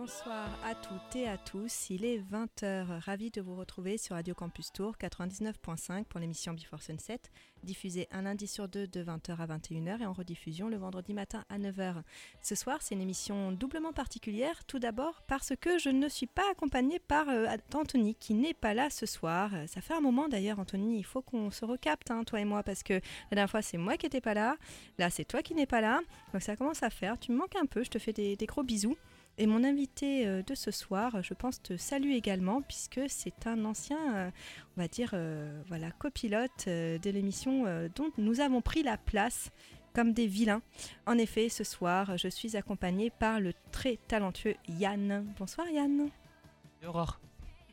[0.00, 3.00] Bonsoir à toutes et à tous, il est 20h.
[3.04, 7.20] Ravi de vous retrouver sur Radio Campus Tour 99.5 pour l'émission Before Sunset,
[7.64, 11.44] diffusée un lundi sur deux de 20h à 21h et en rediffusion le vendredi matin
[11.50, 11.96] à 9h.
[12.40, 16.50] Ce soir, c'est une émission doublement particulière, tout d'abord parce que je ne suis pas
[16.50, 19.50] accompagnée par euh, Anthony qui n'est pas là ce soir.
[19.66, 22.62] Ça fait un moment d'ailleurs, Anthony, il faut qu'on se recapte, hein, toi et moi,
[22.62, 23.00] parce que la
[23.32, 24.56] dernière fois c'est moi qui n'étais pas là,
[24.96, 26.00] là c'est toi qui n'es pas là,
[26.32, 27.18] donc ça commence à faire.
[27.18, 28.96] Tu me manques un peu, je te fais des, des gros bisous.
[29.40, 33.64] Et mon invité euh, de ce soir, je pense, te salue également, puisque c'est un
[33.64, 34.30] ancien, euh,
[34.76, 37.64] on va dire, euh, voilà, copilote de l'émission
[37.96, 39.50] dont nous avons pris la place
[39.94, 40.60] comme des vilains.
[41.06, 45.24] En effet, ce soir, je suis accompagnée par le très talentueux Yann.
[45.38, 46.10] Bonsoir Yann.
[46.86, 47.18] Aurore.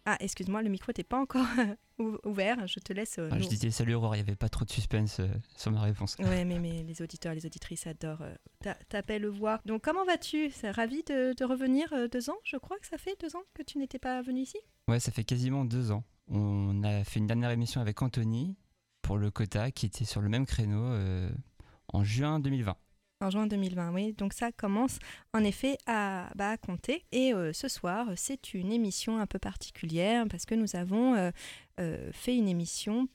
[0.10, 1.46] Ah, excuse-moi, le micro n'était pas encore
[2.24, 2.66] ouvert.
[2.66, 3.20] Je te laisse.
[3.20, 5.28] Ah, je disais salut Aurore, il n'y avait pas trop de suspense euh,
[5.58, 6.16] sur ma réponse.
[6.20, 9.60] Ouais, mais, mais les auditeurs et les auditrices adorent euh, ta, belle voix.
[9.66, 10.50] Donc, comment vas-tu?
[10.52, 12.38] C'est ravi de, de, revenir euh, deux ans.
[12.46, 14.58] Je crois que ça fait deux ans que tu n'étais pas venu ici?
[14.88, 16.06] Ouais, ça fait quasiment deux ans.
[16.30, 18.56] On a fait une dernière émission avec Anthony
[19.02, 20.98] pour le quota qui était sur le même créneau
[21.90, 22.78] en juin 2020
[23.22, 24.14] en juin 2020, oui.
[24.14, 25.00] Donc ça commence
[25.34, 27.06] en effet à, bah, compter.
[27.12, 31.32] Et euh, ce soir, c'est une émission un peu particulière parce que nous avons euh,
[31.80, 33.08] euh, fait une émission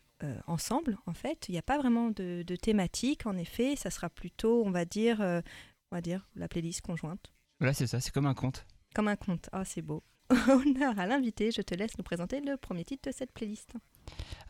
[0.47, 1.47] ensemble, en fait.
[1.49, 3.75] Il n'y a pas vraiment de, thématique, en effet.
[3.75, 7.33] Ça sera plutôt, on va dire, on va dire la playlist conjointe.
[7.59, 8.65] Voilà, c'est ça, c'est comme un conte.
[8.95, 9.49] Comme un conte.
[9.51, 10.05] Ah, c'est beau.
[10.49, 13.73] Honneur à l'invité, je te laisse nous présenter le premier titre de cette playlist.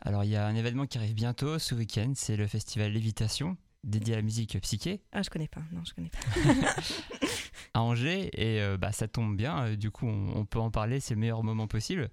[0.01, 3.57] Alors, il y a un événement qui arrive bientôt ce week-end, c'est le festival Lévitation
[3.83, 5.01] dédié à la musique psyché.
[5.11, 6.75] Ah, je connais pas, non, je connais pas.
[7.73, 10.99] à Angers, et euh, bah, ça tombe bien, euh, du coup, on, peut en parler,
[10.99, 12.09] c'est le meilleur moment possible.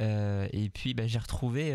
[0.00, 1.72] Euh, et puis, bah, j'ai retrouvé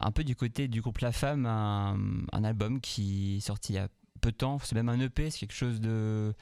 [0.00, 3.78] un peu du côté du groupe La Femme un, album qui est sorti il y
[3.78, 3.88] a
[4.20, 6.34] peu de temps, c'est même un EP, c'est quelque chose de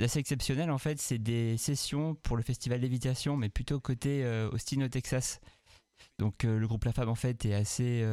[0.00, 4.80] assez exceptionnel en fait, c'est des sessions pour le festival Lévitation, mais plutôt côté Austin
[4.80, 5.40] au Texas.
[6.18, 8.06] Donc le groupe La Femme en fait est assez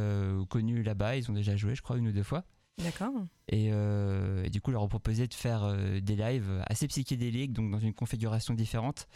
[0.50, 2.44] connu là-bas, ils ont déjà joué je crois une ou deux fois.
[2.84, 3.14] D'accord.
[3.54, 7.72] Euh, et, du coup, leur ont proposé de faire euh, des lives assez psychédéliques, donc
[7.72, 9.08] dans une configuration différente.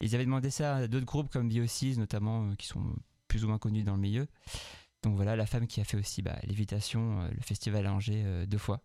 [0.00, 2.94] ils avaient demandé ça à d'autres groupes comme Biosis, notamment, euh, qui sont
[3.28, 4.26] plus ou moins connus dans le milieu.
[5.02, 8.58] Donc voilà, la femme qui a fait aussi bah, Lévitation, le festival à Angers, deux
[8.58, 8.82] fois.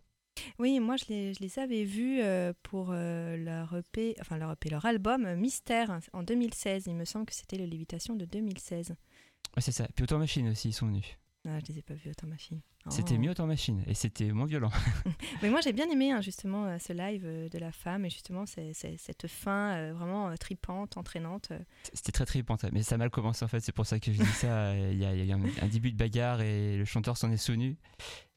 [0.59, 2.21] Oui, moi je les, je les avais vus
[2.63, 6.85] pour leur EP, enfin leur EP, leur album Mystère en 2016.
[6.87, 8.91] Il me semble que c'était le Lévitation de 2016.
[8.91, 9.87] Ouais, c'est ça.
[9.93, 11.17] Puis Autant Machine aussi, ils sont venus.
[11.47, 12.61] Ah, je les ai pas vus Autant Machine.
[12.89, 13.19] C'était oh.
[13.19, 14.69] mieux en machine et c'était moins violent.
[15.41, 18.11] mais moi j'ai bien aimé hein, justement euh, ce live euh, de la femme et
[18.11, 21.51] justement cette fin euh, vraiment tripante, entraînante.
[21.93, 24.21] C'était très tripante, mais ça a mal commencé en fait, c'est pour ça que je
[24.21, 24.75] dis ça.
[24.95, 27.77] Il y a, y a un, début de bagarre et le chanteur s'en est souvenu.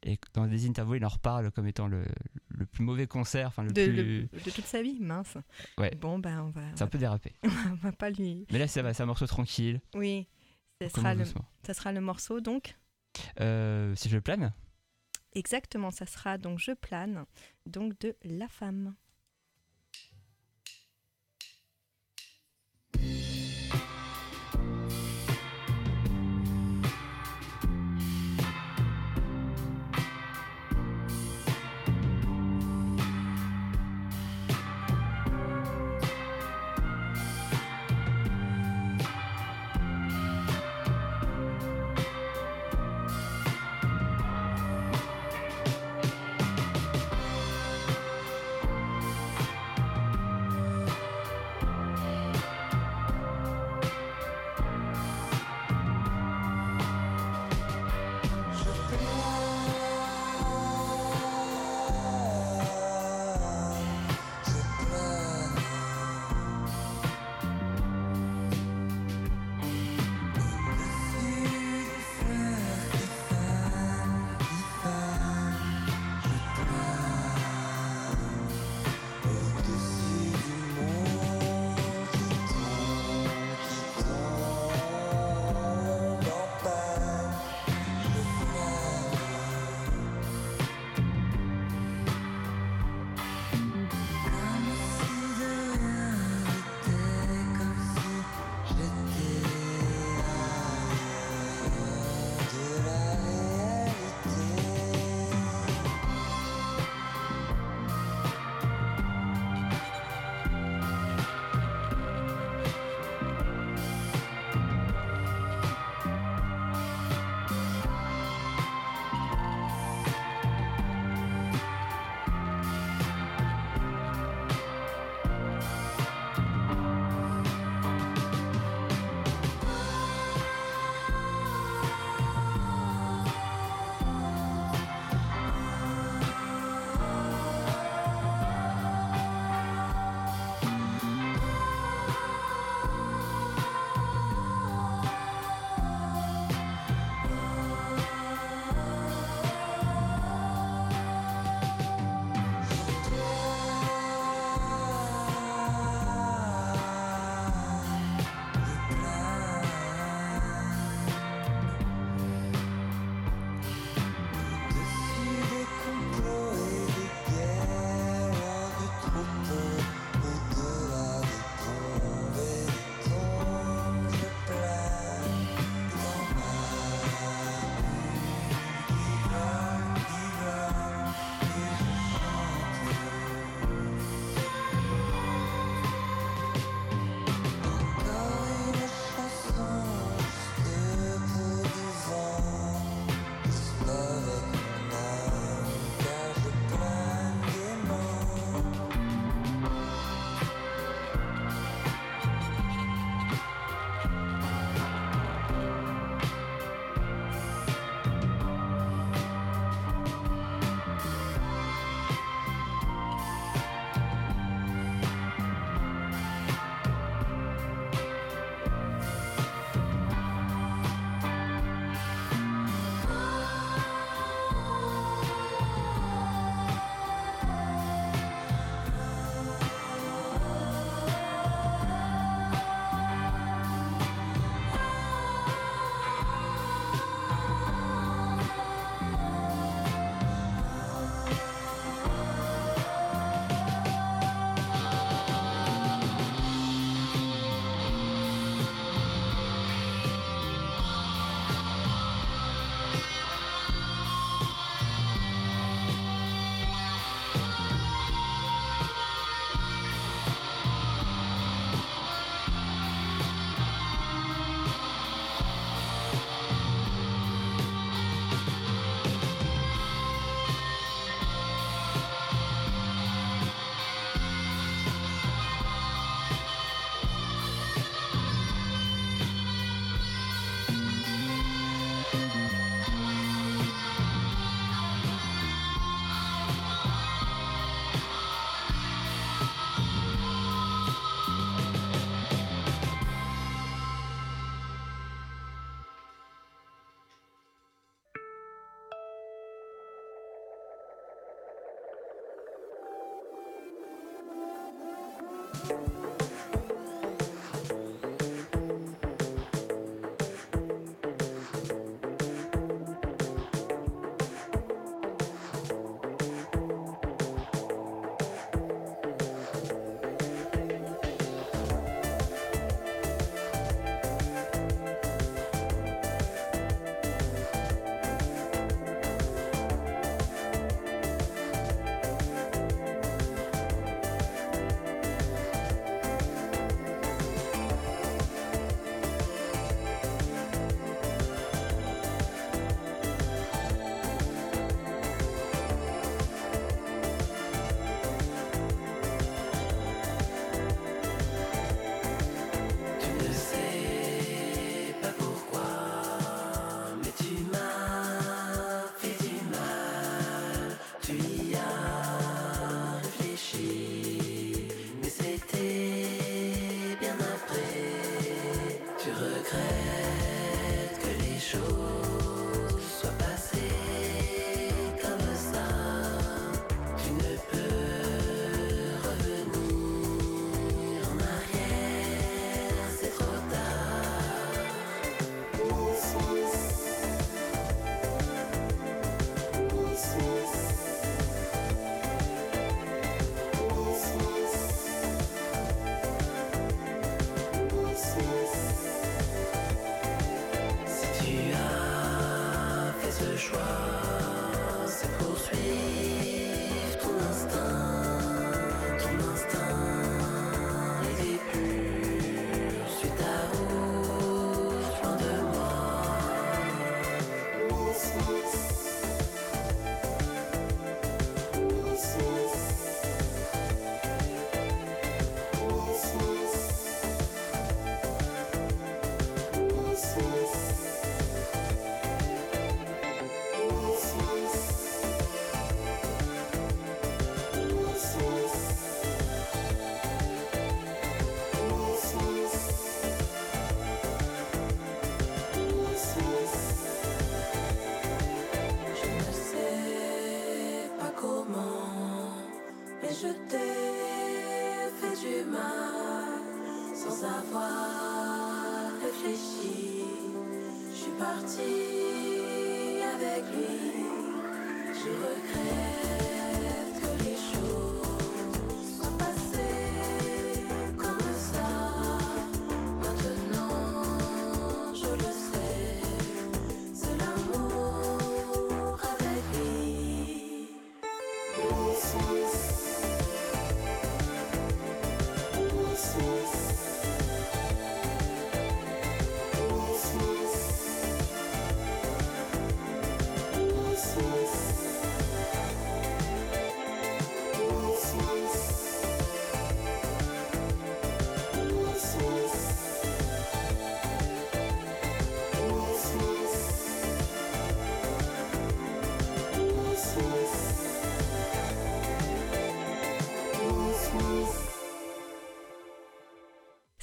[0.03, 2.05] Et dans des interviews, il en reparle comme étant le,
[2.49, 4.45] le plus mauvais concert, le de, plus...
[4.45, 5.37] de toute sa vie, mince.
[5.77, 5.93] Ouais.
[5.97, 6.63] Bon ben on va.
[6.75, 7.33] C'est un peu dérapé.
[7.45, 8.47] on va pas lui.
[8.51, 9.81] Mais là ça va, c'est un morceau tranquille.
[9.95, 10.29] Oui,
[10.81, 11.25] ça sera, le,
[11.65, 12.78] ça sera le morceau donc.
[13.17, 14.53] Si je plane?
[15.35, 17.25] Exactement, ça sera donc Je plane,
[17.67, 18.95] donc de La Femme.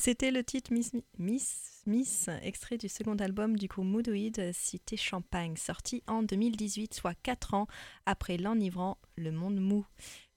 [0.05, 5.55] C'était le titre Miss, Miss, Miss, extrait du second album du groupe Moodoid, Cité Champagne,
[5.57, 7.65] sorti en 2018, soit 4 ans
[8.05, 9.83] après l'enivrant Le Monde Mou.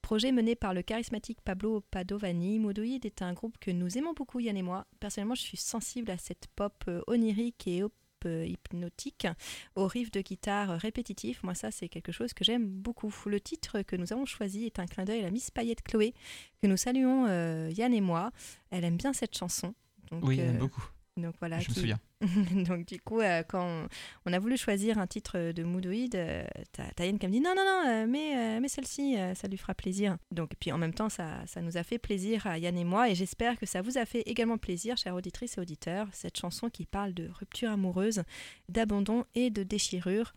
[0.01, 4.39] Projet mené par le charismatique Pablo Padovani, Moodoid est un groupe que nous aimons beaucoup,
[4.39, 4.87] Yann et moi.
[4.99, 7.83] Personnellement, je suis sensible à cette pop euh, onirique et
[8.25, 9.27] euh, hypnotique,
[9.75, 11.43] au riff de guitare répétitif.
[11.43, 13.13] Moi, ça, c'est quelque chose que j'aime beaucoup.
[13.25, 16.13] Le titre que nous avons choisi est un clin d'œil à la Miss Paillette Chloé,
[16.61, 18.31] que nous saluons euh, Yann et moi.
[18.71, 19.73] Elle aime bien cette chanson.
[20.11, 20.87] oui, elle aime euh, beaucoup.
[21.19, 21.59] Donc voilà.
[21.59, 21.99] Je me souviens.
[22.67, 23.87] Donc du coup, euh, quand
[24.25, 27.53] on, a voulu choisir un titre de Moodoid, euh, t'as Yann qui me dit non,
[27.55, 30.17] non, non, euh, mais, mais celle-ci, ça lui fera plaisir.
[30.31, 33.09] Donc puis en même temps, ça, ça nous a fait plaisir à Yann et moi,
[33.09, 36.69] et j'espère que ça vous a fait également plaisir, chères auditrices et auditeurs, cette chanson
[36.69, 38.23] qui parle de rupture amoureuse,
[38.67, 40.33] d'abandon et de déchirure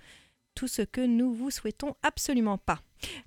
[0.55, 2.81] tout ce que nous vous souhaitons absolument pas.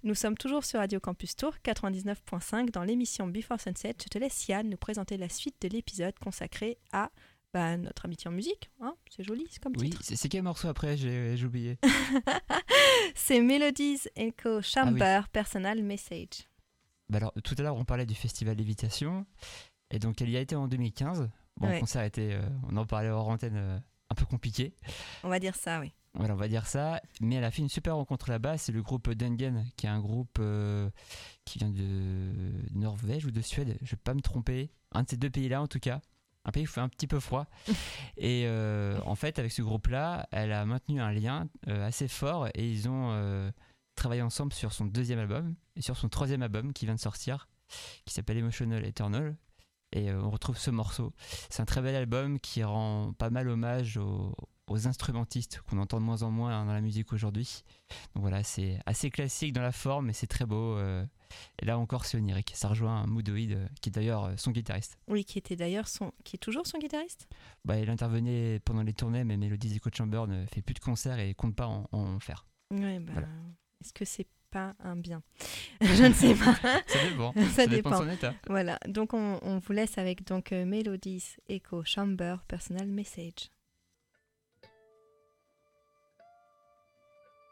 [0.03, 3.95] Nous sommes toujours sur Radio Campus Tour 99.5 dans l'émission Before Sunset.
[4.01, 7.11] Je te laisse Yann nous présenter la suite de l'épisode consacré à
[7.55, 8.69] bah, notre amitié en musique.
[8.81, 11.79] Hein c'est joli, c'est comme Oui, c'est quel morceau après J'ai oublié.
[13.15, 16.49] c'est Melodies Echo Chamber ah Personal Message.
[17.07, 19.25] Bah alors, tout à l'heure, on parlait du festival Lévitation.
[19.89, 21.29] Et donc, elle y a été en 2015.
[21.55, 24.75] Bon, le concert euh, on en parlait hors antenne, euh, un peu compliqué.
[25.23, 25.93] On va dire ça, oui.
[26.13, 27.01] Voilà, on va dire ça.
[27.21, 28.57] Mais elle a fait une super rencontre là-bas.
[28.57, 30.89] C'est le groupe Dengen, qui est un groupe euh,
[31.45, 32.33] qui vient de
[32.73, 33.77] Norvège ou de Suède.
[33.79, 34.71] Je ne vais pas me tromper.
[34.91, 36.01] Un de ces deux pays-là, en tout cas
[36.45, 37.47] un pays où il fait un petit peu froid.
[38.17, 42.47] et euh, en fait, avec ce groupe-là, elle a maintenu un lien euh, assez fort
[42.53, 43.51] et ils ont euh,
[43.95, 47.49] travaillé ensemble sur son deuxième album et sur son troisième album qui vient de sortir,
[48.05, 49.35] qui s'appelle Emotional Eternal.
[49.91, 51.13] Et on retrouve ce morceau.
[51.49, 54.35] C'est un très bel album qui rend pas mal hommage aux,
[54.67, 57.63] aux instrumentistes qu'on entend de moins en moins dans la musique aujourd'hui.
[58.13, 60.77] Donc voilà, c'est assez classique dans la forme, mais c'est très beau.
[60.77, 61.05] Euh.
[61.59, 62.51] et là encore, c'est onirique.
[62.55, 64.97] Ça rejoint un Moodoid, euh, qui est d'ailleurs euh, son guitariste.
[65.07, 67.27] Oui, qui était d'ailleurs son, qui est toujours son guitariste?
[67.63, 71.19] Bah, il intervenait pendant les tournées, mais Melody Echo Chamber ne fait plus de concerts
[71.19, 72.45] et compte pas en, faire.
[72.71, 73.13] Ouais, bah,
[73.81, 75.21] Est-ce que c'est pas un bien?
[75.81, 76.55] Je ne sais pas.
[76.87, 77.33] ça dépend.
[77.53, 77.89] Ça, dépend.
[77.91, 78.33] de son état.
[78.47, 78.79] Voilà.
[78.87, 83.51] Donc on, on, vous laisse avec donc Melodies Echo Chamber Personal Message.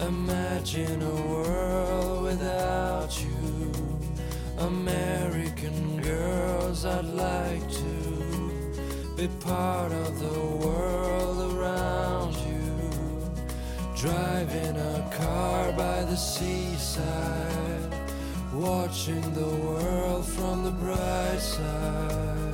[0.00, 3.72] imagine a world without you.
[4.58, 12.58] American girls, I'd like to be part of the world around you.
[13.96, 17.92] Driving a car by the seaside,
[18.52, 22.47] watching the world from the bright side.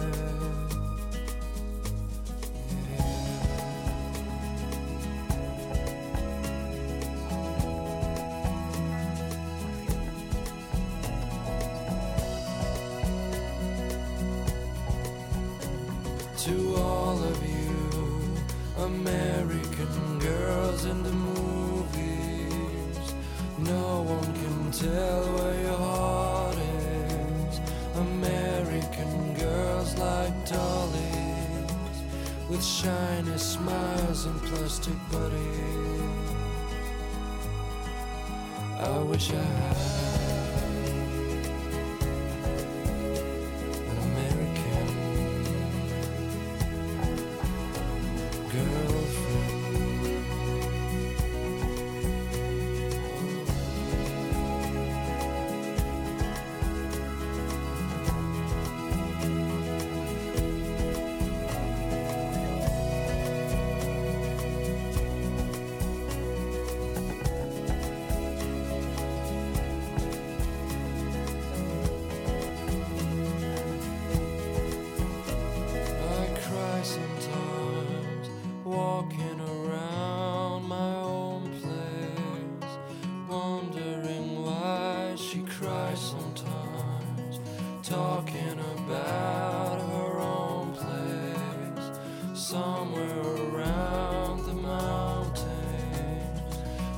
[92.44, 95.46] Somewhere around the mountains.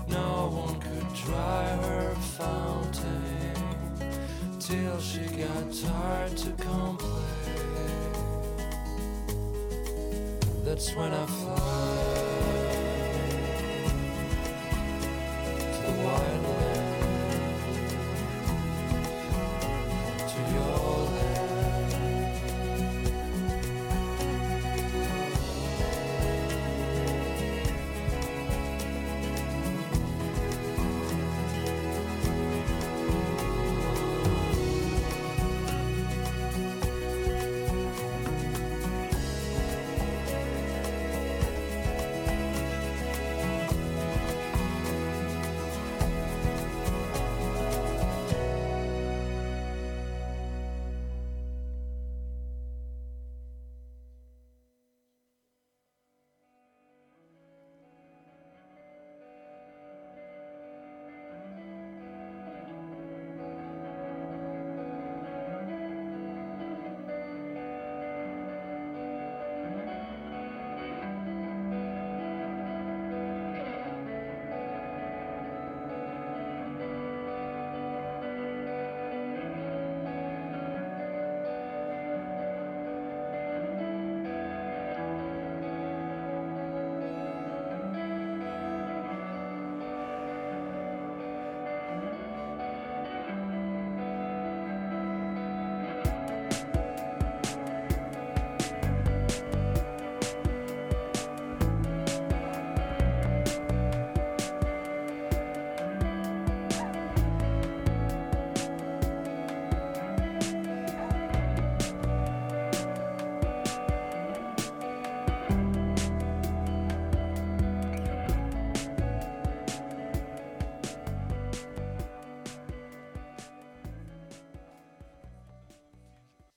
[0.09, 3.55] No one could dry her fountain
[4.59, 7.23] till she got tired to complain.
[10.65, 12.06] That's when I fly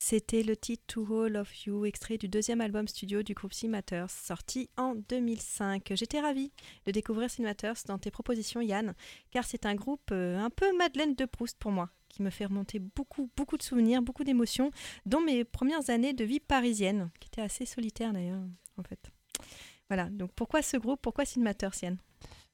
[0.10, 4.10] C'était le titre To All of You, extrait du deuxième album studio du groupe Cimaters,
[4.10, 5.92] sorti en 2005.
[5.94, 6.52] J'étais ravie
[6.88, 8.96] de découvrir Cimaters dans tes propositions, Yann,
[9.30, 12.46] car c'est un groupe euh, un peu Madeleine de Proust pour moi, qui me fait
[12.46, 14.72] remonter beaucoup, beaucoup de souvenirs, beaucoup d'émotions,
[15.06, 18.42] dont mes premières années de vie parisienne, qui étaient assez solitaires d'ailleurs,
[18.78, 19.12] en fait.
[19.90, 22.00] Voilà, donc pourquoi ce groupe, pourquoi Cimaters, Yann?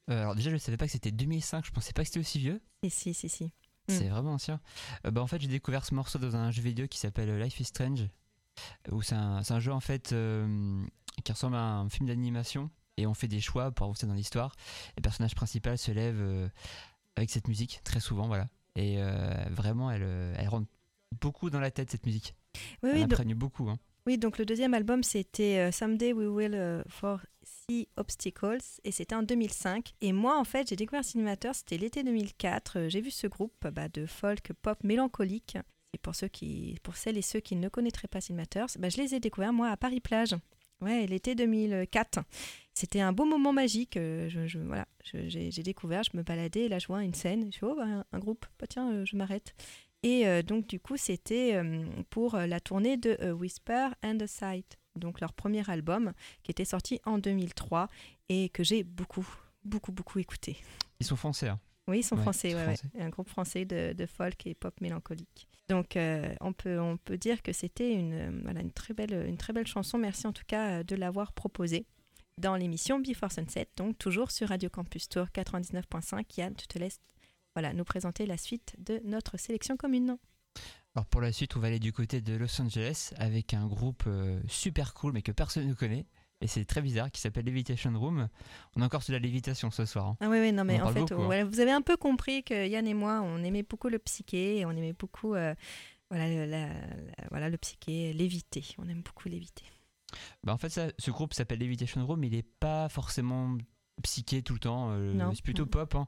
[0.10, 2.38] Euh, alors déjà, je savais pas que c'était 2005, je pensais pas que c'était aussi
[2.38, 2.60] vieux.
[2.84, 3.54] Et si, si, si.
[3.88, 4.60] C'est vraiment ancien.
[5.06, 7.60] Euh, bah, en fait, j'ai découvert ce morceau dans un jeu vidéo qui s'appelle Life
[7.60, 8.08] is Strange,
[8.92, 10.84] où c'est un, jeu en fait euh,
[11.24, 14.56] qui ressemble à un film d'animation et on fait des choix pour avancer dans l'histoire.
[14.98, 16.48] Le personnage principal se lève euh,
[17.16, 18.48] avec cette musique très souvent, voilà.
[18.76, 20.68] Et euh, vraiment, elle, euh, elle rentre
[21.22, 22.36] beaucoup dans la tête cette musique.
[22.84, 23.70] Oui, elle oui, donc- beaucoup.
[23.70, 23.78] hein.
[24.08, 26.84] Oui, donc le deuxième album, c'était euh, Someday We Will euh,
[27.46, 29.94] Foresee Obstacles, et c'était en 2005.
[30.02, 32.80] Et moi, en fait, j'ai découvert Cinemateur, c'était l'été 2004.
[32.80, 35.58] Euh, j'ai vu ce groupe bah, de folk pop mélancolique.
[35.94, 38.98] Et pour, ceux qui, pour celles et ceux qui ne connaîtraient pas Cinemateur, bah, je
[38.98, 40.36] les ai découverts, moi, à Paris-Plage.
[40.82, 42.20] Ouais, l'été 2004.
[42.74, 43.96] C'était un beau moment magique.
[43.96, 47.50] euh, je, voilà, j'ai découvert, je me baladais, là je vois une scène.
[47.52, 49.56] Je fais, oh, bah, un, groupe, bah, tiens, euh, je m'arrête.
[50.04, 51.60] Et donc, du coup, c'était
[52.12, 57.00] pour la tournée de Whisper and the Sight, donc leur premier album qui était sorti
[57.06, 57.90] en 2003
[58.30, 59.28] et que j'ai beaucoup,
[59.64, 60.58] beaucoup, beaucoup écouté.
[61.00, 61.50] Ils sont français.
[61.50, 61.60] hein.
[61.88, 62.76] Oui, ils sont Ouais, français, ils sont ouais, ouais.
[62.78, 63.02] français.
[63.02, 65.48] un groupe français de, de folk et pop mélancolique.
[65.70, 69.26] Donc, euh, on, peut, on peut dire que c'était une, euh, voilà, une, très belle,
[69.28, 69.98] une très belle chanson.
[69.98, 71.86] Merci en tout cas euh, de l'avoir proposée
[72.42, 76.24] dans l'émission Before Sunset, donc toujours sur Radio Campus Tour 99.5.
[76.38, 77.00] Yann, je te laisse
[77.56, 80.18] voilà, nous présenter la suite de notre sélection commune.
[80.96, 84.04] Alors pour la suite, on va aller du côté de Los Angeles avec un groupe
[84.08, 86.06] euh, super cool mais que personne ne connaît.
[86.42, 88.28] Et c'est très bizarre, qui s'appelle Levitation Room.
[88.76, 90.08] On est encore sur la lévitation ce soir.
[90.08, 90.18] hein.
[90.20, 91.46] Ah oui, oui, non, mais en fait, beaucoup, hein.
[91.46, 94.66] vous avez un peu compris que Yann et moi, on aimait beaucoup le psyché et
[94.66, 95.56] on aimait beaucoup euh,
[96.10, 98.66] voilà, le, la- la- voilà, le psyché, l'éviter.
[98.78, 99.64] On aime beaucoup l'éviter.
[100.44, 103.58] Bah, en fait, ça, ce groupe s'appelle Levitation Room, il n'est pas forcément
[104.04, 104.90] psyché tout le temps.
[104.92, 106.08] euh, c'est plutôt pop, hein,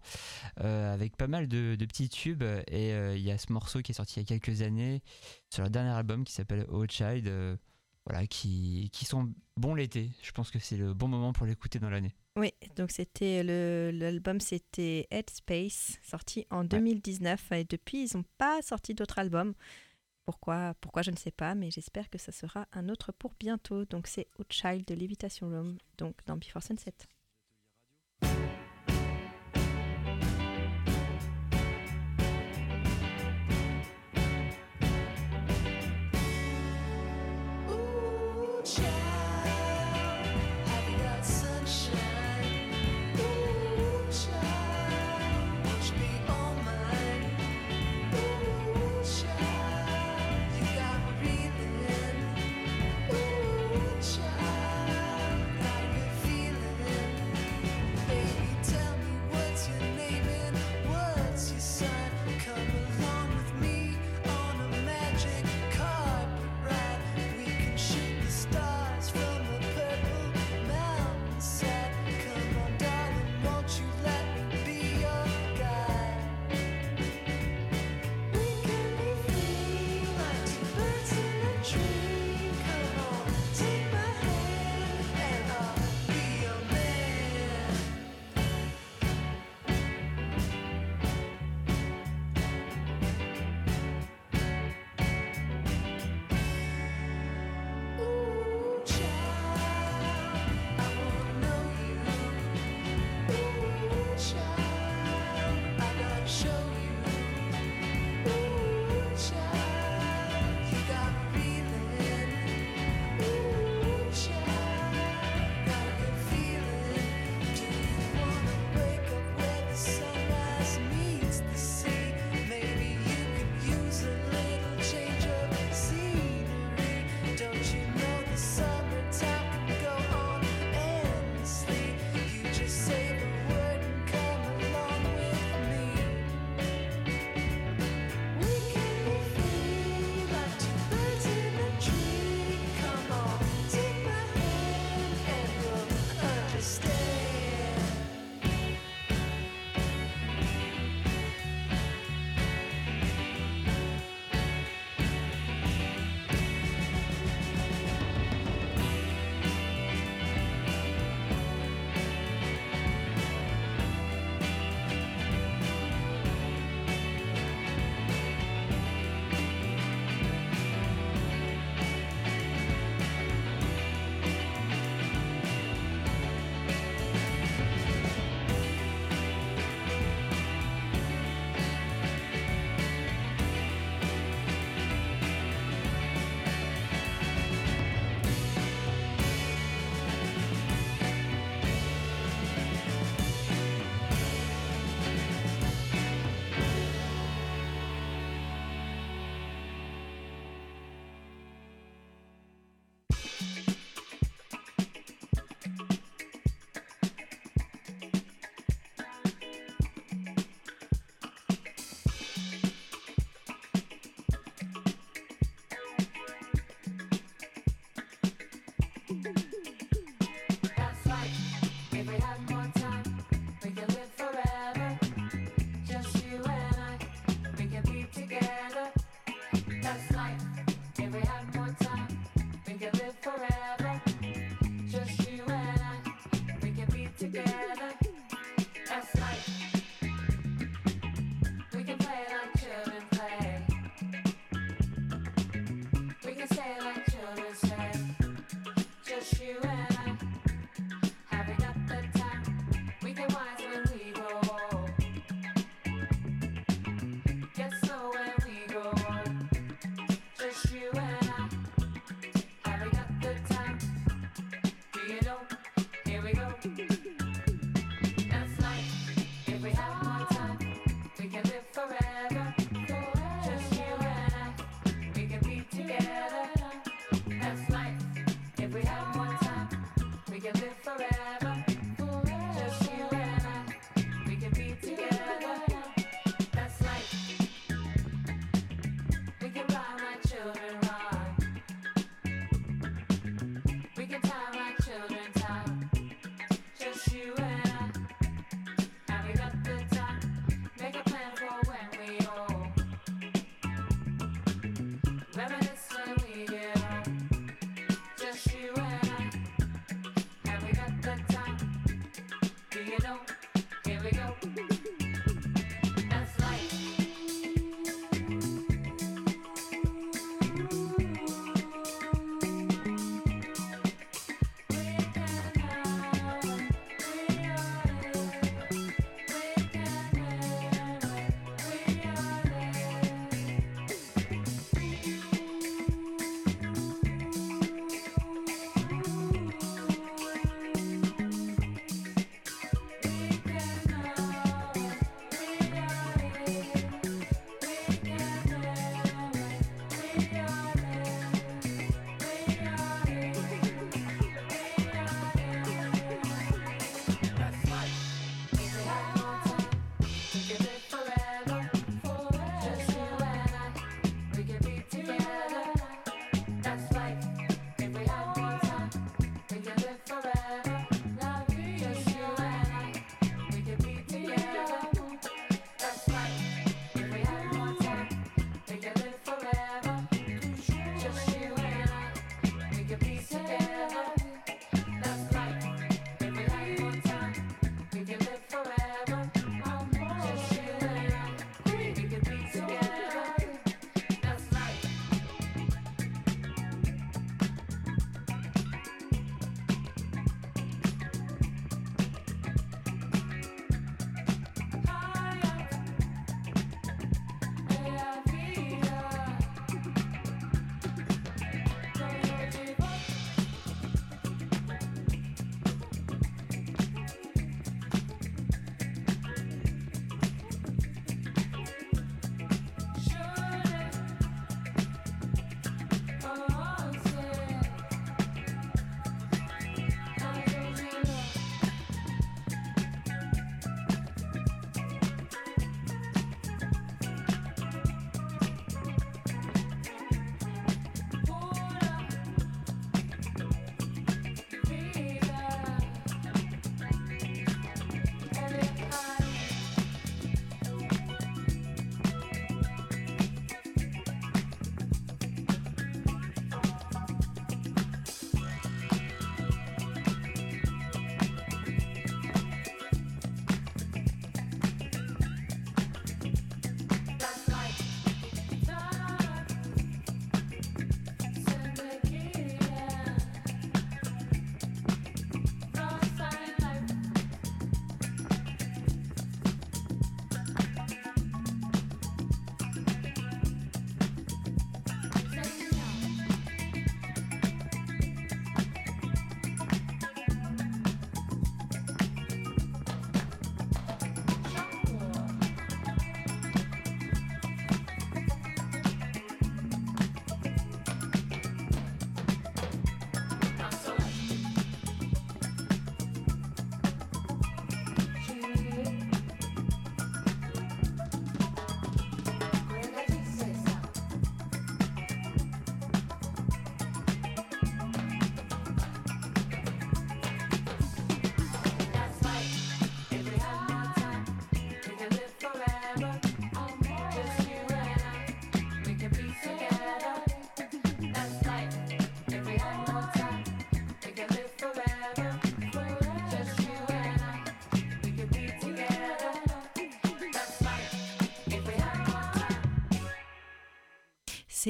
[0.61, 2.43] euh, avec pas mal de, de petits tubes.
[2.43, 5.01] Et euh, il y a ce morceau qui est sorti il y a quelques années
[5.49, 7.31] sur leur dernier album qui s'appelle Oh Child,
[8.05, 10.11] voilà, qui, qui sont bons l'été.
[10.21, 12.15] Je pense que c'est le bon moment pour l'écouter dans l'année.
[12.37, 18.61] Oui, donc c'était le l'album c'était Headspace sorti en 2019 et depuis ils n'ont pas
[18.61, 19.55] sorti d'autres albums.
[20.23, 23.85] Pourquoi pourquoi je ne sais pas mais j'espère que ça sera un autre pour bientôt.
[23.85, 26.93] Donc c'est Child de Levitation Room donc dans Before Sunset.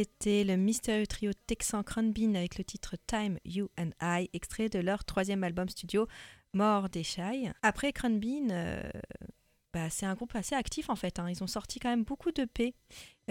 [0.02, 4.78] C'était le mystérieux trio texan Cranbean avec le titre Time, You and I, extrait de
[4.78, 6.08] leur troisième album studio
[6.54, 7.52] Mort des Shai.
[7.64, 8.84] Après Cranbean, euh,
[9.74, 11.18] bah, c'est un groupe assez actif en fait.
[11.18, 11.28] hein.
[11.32, 12.76] Ils ont sorti quand même beaucoup d'EP.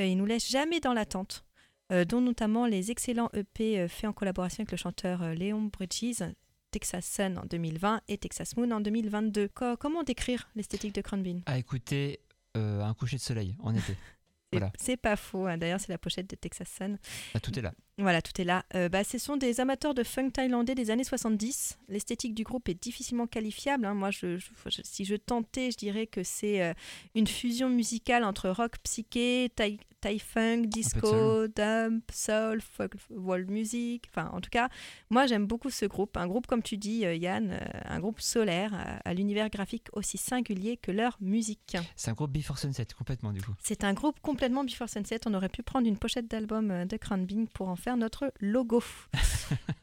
[0.00, 1.44] Euh, ils nous laissent jamais dans l'attente,
[1.92, 5.70] euh, dont notamment les excellents EP euh, faits en collaboration avec le chanteur euh, Léon
[5.72, 6.24] Bridges,
[6.72, 9.46] Texas Sun en 2020 et Texas Moon en 2022.
[9.54, 12.18] Co- comment décrire l'esthétique de Cranbean À écouter
[12.56, 13.94] euh, un coucher de soleil en été.
[14.56, 14.72] C'est- Voilà.
[14.78, 15.46] C'est pas faux.
[15.46, 15.58] hein.
[15.58, 16.98] D'ailleurs, c'est la pochette de Texas Sun.
[17.34, 17.72] Ah, tout est là.
[17.98, 18.64] Voilà, tout est là.
[18.74, 21.78] Euh, bah, ce sont des amateurs de funk thaïlandais des années 70.
[21.88, 23.86] L'esthétique du groupe est difficilement qualifiable.
[23.86, 23.94] hein.
[23.94, 26.74] Moi, je, je- je- si je tentais, je dirais que c'est euh,
[27.14, 34.04] une fusion musicale entre rock psyché, thaï, thaï funk, disco, dump, soul, folk, world music.
[34.08, 34.68] Enfin, en tout cas,
[35.10, 36.16] moi, j'aime beaucoup ce groupe.
[36.16, 39.88] Un groupe, comme tu dis, euh, Yann, euh, un groupe solaire à, à l'univers graphique
[39.94, 41.76] aussi singulier que leur musique.
[41.96, 43.52] C'est un groupe Before Sunset, complètement du coup.
[43.60, 45.18] C'est un groupe complètement Before Sunset.
[45.26, 46.96] On aurait pu prendre une pochette d'album euh, de
[47.26, 48.84] Bean pour en faire notre logo.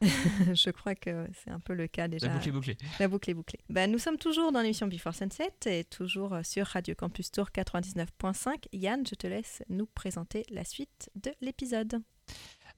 [0.00, 2.28] Je crois que c'est un peu le cas déjà.
[2.28, 2.76] La boucle est bouclée.
[2.98, 3.60] La boucle est bouclée.
[3.68, 7.48] Bah, nous sommes toujours dans l'émission Before Sunset et toujours euh, sur Radio Campus Tour
[7.54, 8.68] 99.5.
[8.72, 10.13] Yann, je te laisse nous présenter
[10.50, 12.02] la suite de l'épisode.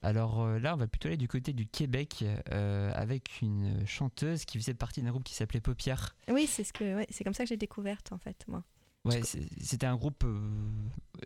[0.03, 4.45] Alors euh, là, on va plutôt aller du côté du Québec euh, avec une chanteuse
[4.45, 6.15] qui faisait partie d'un groupe qui s'appelait Paupière.
[6.29, 8.63] Oui, c'est ce que, ouais, c'est comme ça que j'ai découverte en fait, moi.
[9.05, 10.23] Ouais, c'était un groupe.
[10.25, 10.49] euh,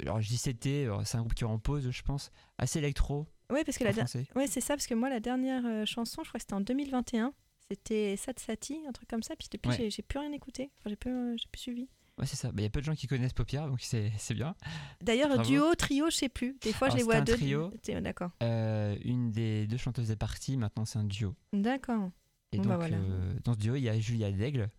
[0.02, 3.28] alors je dis c'était, c'est un groupe qui est en pause, je pense, assez électro
[3.50, 3.92] Oui, parce que la,
[4.36, 6.62] ouais, c'est ça, parce que moi, la dernière euh, chanson, je crois que c'était en
[6.62, 7.34] 2021.
[7.70, 9.36] C'était Satsati, un truc comme ça.
[9.38, 9.90] Puis depuis, Ouais.
[9.90, 10.72] j'ai, plus rien écouté.
[10.80, 11.90] Enfin, j'ai plus, j'ai plus suivi.
[12.22, 12.50] Ouais, c'est ça.
[12.52, 14.56] Bah, Il y a peu de gens qui connaissent Paupière, donc c'est c'est bien.
[15.02, 16.56] D'ailleurs, duo, trio, je sais plus.
[16.62, 17.64] Des fois, Alors, je les vois à c'était deux.
[17.64, 18.02] un trio.
[18.02, 18.30] D'accord.
[18.44, 21.36] Euh, une des deux chanteuses est partie, maintenant c'est un duo.
[21.52, 22.12] D'accord.
[22.52, 22.98] Et Bon, donc, bah, voilà.
[22.98, 24.70] euh, dans ce duo, il y a Julia Daigle,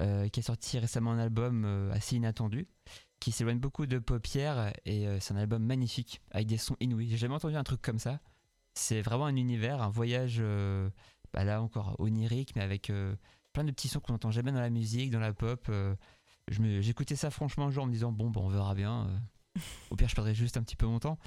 [0.00, 2.66] euh, qui a sorti récemment un album assez inattendu,
[3.20, 7.08] qui s'éloigne beaucoup de Paupière, et c'est un album magnifique, avec des sons inouïs.
[7.10, 8.18] J'ai jamais entendu un truc comme ça.
[8.74, 10.42] C'est vraiment un univers, un voyage,
[11.32, 12.90] bah là encore, onirique, mais avec
[13.52, 15.70] plein de petits sons qu'on n'entend jamais dans la musique, dans la pop.
[16.48, 19.06] Je me- J'écoutais ça franchement un jour en me disant, bon, bah, on verra bien.
[19.08, 19.60] euh.
[19.90, 21.18] Au pire, je perdrai juste un petit peu mon temps.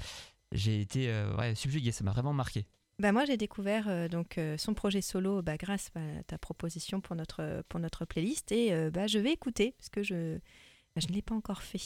[0.52, 2.66] J'ai été euh, ouais, subjugué, ça m'a vraiment marqué.
[2.98, 6.38] Bah moi j'ai découvert euh, donc euh, son projet solo bah, grâce bah, à ta
[6.38, 10.36] proposition pour notre pour notre playlist et euh, bah, je vais écouter parce que je
[10.36, 11.78] bah, je ne l'ai pas encore fait.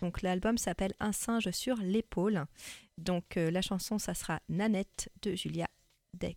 [0.00, 2.46] Donc l'album s'appelle Un singe sur l'épaule.
[2.98, 5.68] Donc la chanson ça sera Nanette de Julia
[6.14, 6.36] Daigle.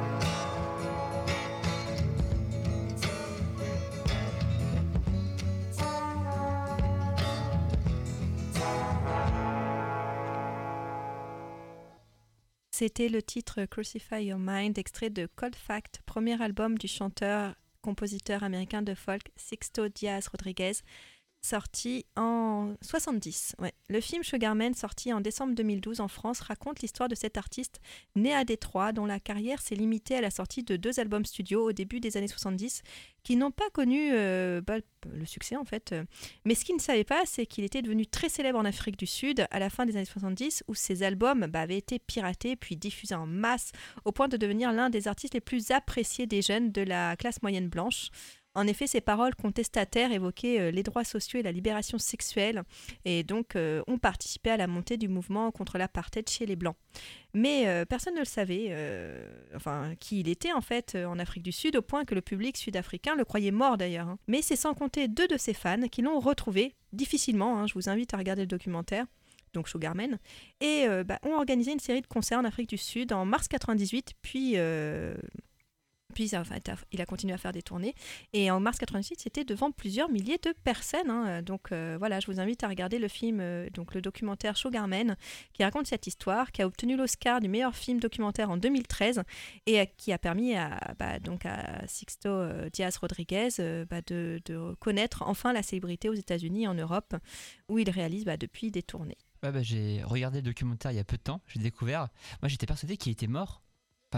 [12.81, 17.53] C'était le titre Crucify Your Mind, extrait de Cold Fact, premier album du chanteur,
[17.83, 20.71] compositeur américain de folk Sixto Diaz Rodriguez,
[21.41, 23.55] sorti en 70.
[23.59, 23.73] Ouais.
[23.89, 27.81] Le film Sugarman, sorti en décembre 2012 en France, raconte l'histoire de cet artiste
[28.15, 31.69] né à Détroit, dont la carrière s'est limitée à la sortie de deux albums studio
[31.69, 32.83] au début des années 70,
[33.23, 34.61] qui n'ont pas connu euh,
[35.11, 35.95] le succès en fait.
[36.45, 39.07] Mais ce qu'il ne savait pas, c'est qu'il était devenu très célèbre en Afrique du
[39.07, 42.77] Sud à la fin des années 70, où ses albums bah, avaient été piratés puis
[42.77, 43.71] diffusés en masse,
[44.05, 47.41] au point de devenir l'un des artistes les plus appréciés des jeunes de la classe
[47.41, 48.09] moyenne blanche.
[48.53, 52.63] En effet, ses paroles contestataires évoquaient euh, les droits sociaux et la libération sexuelle,
[53.05, 56.75] et donc euh, ont participé à la montée du mouvement contre l'apartheid chez les Blancs.
[57.33, 58.75] Mais euh, personne ne le savait,
[59.55, 62.57] enfin, qui il était en fait en Afrique du Sud, au point que le public
[62.57, 64.07] sud-africain le croyait mort d'ailleurs.
[64.07, 64.19] hein.
[64.27, 67.87] Mais c'est sans compter deux de ses fans qui l'ont retrouvé difficilement, hein, je vous
[67.89, 69.05] invite à regarder le documentaire,
[69.53, 70.19] donc Sugarman,
[70.59, 74.13] et bah, ont organisé une série de concerts en Afrique du Sud en mars 98,
[74.21, 74.57] puis...
[76.11, 76.55] puis enfin,
[76.91, 77.95] il a continué à faire des tournées.
[78.33, 81.09] Et en mars 98, c'était devant plusieurs milliers de personnes.
[81.09, 81.41] hein.
[81.41, 85.15] Donc euh, voilà, je vous invite à regarder le film, euh, donc le documentaire Sugarman,
[85.53, 89.23] qui raconte cette histoire, qui a obtenu l'Oscar du meilleur film documentaire en 2013
[89.65, 92.29] et euh, qui a permis à, bah, donc à Sixto
[92.71, 93.49] Diaz Rodriguez
[93.89, 94.41] bah, de,
[94.79, 97.15] connaître enfin la célébrité aux États-Unis et en Europe,
[97.69, 99.17] où il réalise bah, depuis des tournées.
[99.61, 102.09] J'ai regardé le documentaire il y a peu de temps, j'ai découvert.
[102.41, 103.63] Moi, j'étais persuadé qu'il était mort.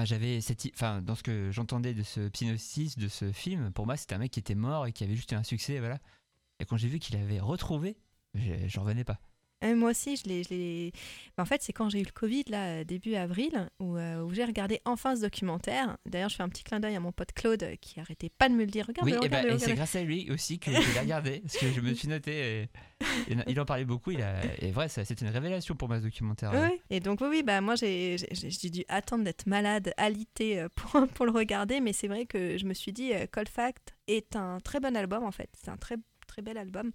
[0.04, 3.96] J'avais cette, enfin, dans ce que j'entendais de ce synopsis de ce film, pour moi,
[3.96, 6.00] c'était un mec qui était mort et qui avait juste eu un succès, voilà.
[6.60, 7.98] Et quand j'ai vu qu'il avait retrouvé,
[8.66, 9.20] j'en revenais pas.
[9.64, 10.92] Euh, moi aussi, je l'ai.
[11.38, 14.46] en fait, c'est quand j'ai eu le Covid, là, début avril, où, euh, où j'ai
[14.46, 15.98] regardé enfin ce documentaire.
[16.06, 18.54] D'ailleurs, je fais un petit clin d'œil à mon pote Claude qui arrêtait pas de
[18.54, 18.86] me le dire.
[18.88, 21.40] Regarde, oui, et, bah, regarde, et c'est grâce à lui aussi que je l'ai regardé,
[21.42, 22.32] parce que je me suis noté.
[22.32, 22.70] Et,
[23.32, 24.12] et il en parlait beaucoup.
[24.12, 26.52] Il a, et vrai, c'était une révélation pour moi ce documentaire.
[26.54, 26.80] Oui.
[26.90, 28.18] Et donc, oui, oui, bah, moi, j'ai
[28.70, 31.80] dû attendre d'être malade, alité euh, pour, pour le regarder.
[31.80, 34.96] Mais c'est vrai que je me suis dit, euh, Cold Fact est un très bon
[34.96, 35.50] album, en fait.
[35.54, 35.96] C'est un très,
[36.28, 36.92] très bel album.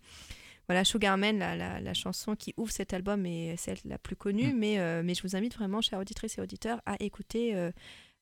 [0.69, 4.53] Voilà, Sugarman, la, la, la chanson qui ouvre cet album est celle la plus connue.
[4.53, 4.59] Mm.
[4.59, 7.73] Mais, euh, mais je vous invite vraiment, chers auditrices et auditeurs, à écouter euh,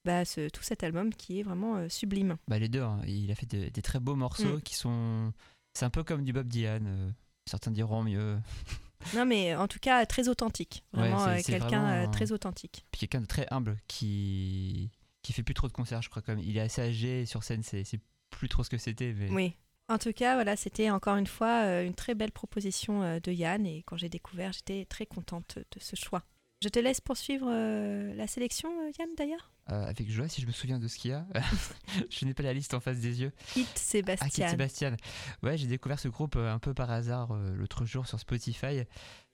[0.04, 2.36] bah, ce- tout cet album qui est vraiment euh, sublime.
[2.48, 3.00] Bah, les deux, hein.
[3.06, 4.62] il a fait de- des très beaux morceaux Mm.
[4.62, 5.32] qui sont.
[5.74, 7.12] C'est un peu comme du Bob Dylan.
[7.48, 8.38] certains diront mieux.
[9.14, 10.82] Non, mais en tout cas, très authentique.
[10.92, 12.84] Vraiment, quelqu'un très authentique.
[12.90, 14.90] Puis quelqu'un de très humble qui
[15.22, 16.22] qui fait plus trop de concerts, je crois.
[16.22, 19.12] Comme il est assez âgé sur scène, c'est c'est plus trop ce que c'était.
[19.12, 19.30] Mais...
[19.30, 19.54] Oui.
[19.88, 23.30] En tout cas, voilà, c'était encore une fois euh, une très belle proposition euh, de
[23.30, 23.64] Yann.
[23.66, 26.24] Et quand j'ai découvert, j'étais très contente de ce choix.
[26.62, 28.68] Je te laisse poursuivre euh, la sélection,
[28.98, 29.52] Yann, d'ailleurs?
[29.70, 31.26] Euh, avec joie, si je me souviens de ce qu'il y a.
[32.10, 33.32] je n'ai pas la liste en face des yeux.
[33.52, 34.48] Kit Ah, Kit Sébastien.
[34.48, 34.96] Sébastien.
[35.42, 38.82] Ouais, j'ai découvert ce groupe un peu par hasard l'autre jour sur Spotify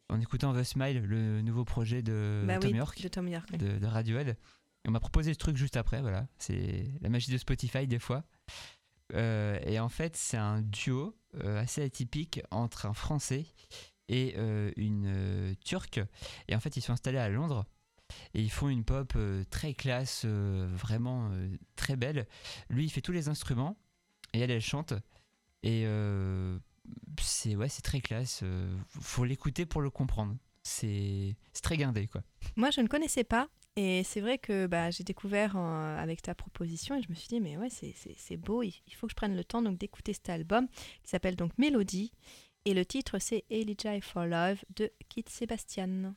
[0.09, 3.49] en écoutant The Smile, le nouveau projet de Bah Tom oui, York, de Tom York.
[3.53, 3.59] oui.
[3.59, 4.29] de, de Radiohead.
[4.85, 6.27] Et on m'a proposé ce truc juste après, voilà.
[6.39, 8.25] C'est la magie de Spotify des fois.
[9.15, 13.47] Euh, et en fait, c'est un duo euh, assez atypique entre un Français
[14.09, 16.01] et euh, une Turque.
[16.49, 17.67] Et en fait, ils sont installés à Londres.
[18.35, 19.17] Et ils font une pop
[19.49, 21.31] très classe, vraiment
[21.77, 22.27] très belle.
[22.69, 23.79] Lui, il fait tous les instruments
[24.35, 24.93] et elle, elle chante.
[25.63, 25.87] Et
[27.19, 28.45] c'est ouais, c'est très classe.
[29.01, 30.37] faut l'écouter pour le comprendre.
[30.63, 32.23] C'est c'est très guindé, quoi.
[32.55, 33.49] Moi, je ne connaissais pas.
[33.77, 37.41] Et c'est vrai que bah, j'ai découvert avec ta proposition et je me suis dit,
[37.41, 40.69] mais ouais, c'est- beau, il, faut que je prenne le temps d'écouter cet album
[41.03, 42.13] qui s'appelle donc Mélodie.
[42.65, 46.15] Et le titre, c'est Elijah for Love de Kit Sébastien.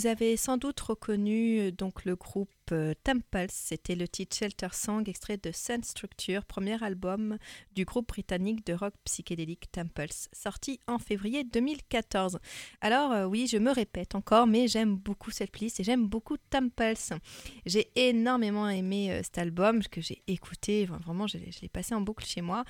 [0.00, 4.68] Vous avez sans doute reconnu euh, donc le groupe euh, Temples, c'était le titre Shelter
[4.72, 7.36] Song extrait de Sun Structure, premier album
[7.74, 12.38] du groupe britannique de rock psychédélique Temples, sorti en février 2014.
[12.80, 16.38] Alors euh, oui, je me répète encore, mais j'aime beaucoup cette playlist et j'aime beaucoup
[16.38, 17.18] Temples.
[17.66, 22.40] J'ai énormément aimé cet album que j'ai écouté, vraiment je l'ai passé en boucle chez
[22.40, 22.64] moi.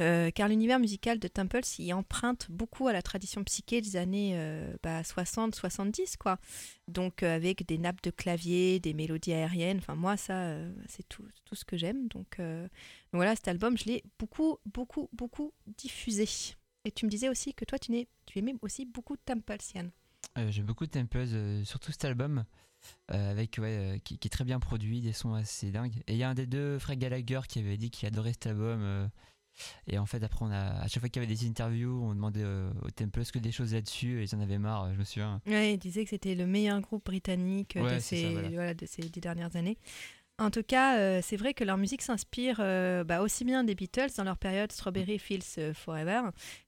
[0.00, 4.32] Euh, car l'univers musical de Temples y emprunte beaucoup à la tradition psyché des années
[4.34, 6.38] euh, bah, 60-70, quoi.
[6.86, 10.54] Donc euh, avec des nappes de clavier, des mélodies aériennes, enfin moi ça,
[10.88, 12.08] c'est tout, ce que j'aime.
[12.08, 12.40] Donc,
[13.12, 16.28] voilà, cet album, je l'ai beaucoup, beaucoup, beaucoup diffusé.
[16.84, 19.90] Et tu me disais aussi que toi, tu, n'es- tu aimais aussi beaucoup Temples, Yann.
[20.50, 21.26] J'aime beaucoup Temples,
[21.64, 22.44] surtout cet album,
[23.08, 23.60] avec,
[24.04, 25.96] qui, est très bien produit, des sons assez dingues.
[26.06, 28.46] Et il y a un des deux, Fred Gallagher, qui avait dit qu'il adorait cet
[28.46, 29.10] album.
[29.86, 32.14] Et en fait, après, on a, à chaque fois qu'il y avait des interviews, on
[32.14, 35.04] demandait euh, aux Temples que des choses là-dessus, et ils en avaient marre, je me
[35.04, 35.40] souviens.
[35.46, 38.30] Ouais, il disait que c'était le meilleur groupe britannique euh, de, Ouais, c'est ces, ça,
[38.30, 38.48] voilà.
[38.50, 39.78] voilà, de ces dix dernières années.
[40.40, 43.74] En tout cas, euh, c'est vrai que leur musique s'inspire euh, bah, aussi bien des
[43.74, 46.20] Beatles dans leur période Strawberry Fields euh, Forever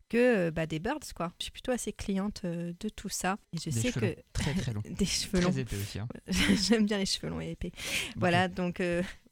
[0.09, 0.99] que euh, bah, des Birds.
[1.15, 1.31] Quoi.
[1.39, 3.39] Je suis plutôt assez cliente euh, de tout ça.
[3.53, 4.83] Et je Des sais cheveux que longs, très très long.
[4.85, 5.51] des cheveux longs.
[5.53, 6.01] Très épais aussi.
[6.01, 6.09] hein.
[6.69, 7.71] J'aime bien les cheveux longs et épais.
[8.17, 8.83] Voilà, donc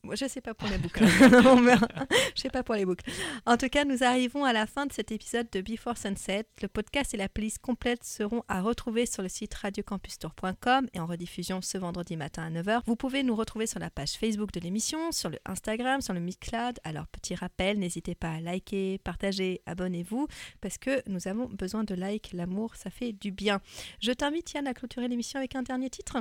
[0.08, 1.04] moi, je sais pas pour les boucles.
[2.34, 3.04] Je sais pas pour les boucles.
[3.44, 6.46] En tout cas, nous arrivons à la fin de cet épisode de Before Sunset.
[6.62, 11.04] Le podcast et la playlist complète seront à retrouver sur le site radiocampustour.com et en
[11.04, 12.80] rediffusion ce vendredi matin à 9h.
[12.86, 16.20] Vous pouvez nous retrouver sur la page Facebook de l'émission, sur le Instagram, sur le
[16.20, 16.78] Mixcloud.
[16.84, 20.26] Alors, petit rappel, n'hésitez pas à liker, partager, abonnez-vous
[20.62, 22.30] parce que nous avons besoin de likes.
[22.32, 23.60] L'amour, ça fait du bien.
[24.00, 26.16] Je t'invite, Yann, à clôturer l'émission avec un dernier titre.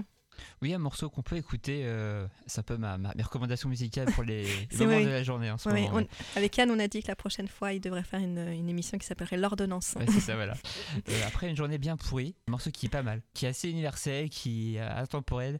[0.61, 4.11] Oui, un morceau qu'on peut écouter, euh, c'est un peu ma, ma- mes recommandations musicales
[4.13, 4.45] pour les,
[4.79, 5.89] moments de la journée en ce moment.
[5.93, 6.07] on-
[6.37, 8.97] avec Yann, on a dit que la prochaine fois, il devrait faire une, une émission
[8.97, 9.93] qui s'appellerait L'ordonnance.
[9.97, 10.53] Ouais, c'est ça, voilà.
[11.09, 13.69] Euh, après une journée bien pourrie, un morceau qui est pas mal, qui est assez
[13.69, 15.59] universel, qui est intemporel,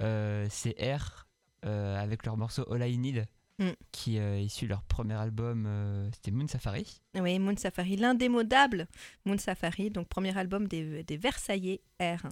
[0.00, 1.26] euh, c'est R
[1.64, 3.26] euh, avec leur morceau All I Need,
[3.60, 3.70] Mm.
[3.90, 5.68] qui euh, est issu de leur premier album,
[6.14, 7.00] c'était Moon Safari.
[7.16, 8.86] Oui, Moon Safari, l'indémodable
[9.24, 12.22] Moon Safari, donc premier album des, des Versaillais R,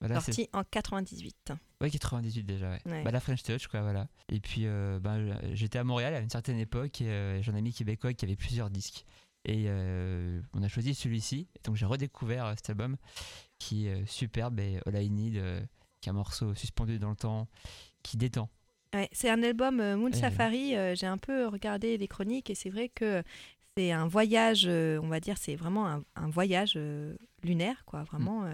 [0.00, 1.52] Voilà, c'est sorti en 98.
[1.80, 2.80] ouais, 98 déjà, ouais.
[2.86, 3.02] Ouais.
[3.04, 4.08] Bah, la French Touch, quoi, voilà.
[4.28, 7.54] Et puis, euh, ben, j'étais à Montréal à une certaine époque et euh, j'ai un
[7.54, 9.04] ami québécois qui avait plusieurs disques.
[9.46, 12.96] Et euh, on a choisi celui-ci, donc j'ai redécouvert euh, cet album
[13.58, 15.42] qui est superbe et All I Need,
[16.00, 17.48] qui est un morceau suspendu dans le temps,
[18.02, 18.48] qui détend.
[18.94, 20.12] Ouais, c'est un album Moon.
[20.12, 23.22] Safari, j'ai un peu regardé les chroniques et c'est vrai que
[23.76, 26.78] c'est un voyage, on va dire, c'est vraiment un, un voyage
[27.42, 28.44] lunaire, quoi, vraiment,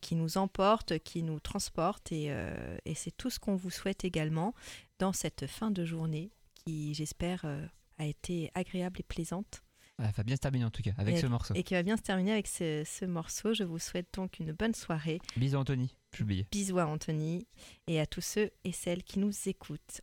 [0.00, 4.04] qui nous emporte, qui nous transporte et, euh, et c'est tout ce qu'on vous souhaite
[4.04, 4.54] également
[4.98, 7.64] dans cette fin de journée qui, j'espère, euh,
[7.98, 9.62] a été agréable et plaisante.
[10.00, 11.54] Elle va bien se terminer en tout cas avec Et- ce morceau.
[11.54, 13.52] et qui va bien se terminer avec ce, ce morceau.
[13.54, 15.18] Je vous souhaite donc une bonne soirée.
[15.36, 16.46] Bisous Anthony, j'ai oublié.
[16.52, 17.46] Bisous à Anthony
[17.88, 20.02] et à tous ceux et celles qui nous écoutent.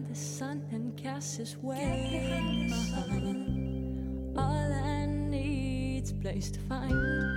[0.00, 2.70] behind the sun and cast his way.
[4.36, 7.29] All I need's place to find